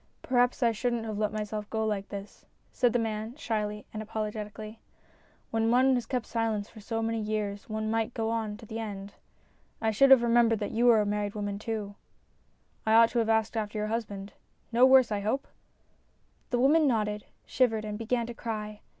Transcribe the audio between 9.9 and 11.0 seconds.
should have remembered that you